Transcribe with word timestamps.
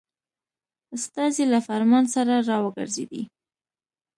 استازی 0.95 1.45
له 1.53 1.59
فرمان 1.67 2.05
سره 2.15 2.33
را 2.49 2.57
وګرځېدی. 2.65 3.23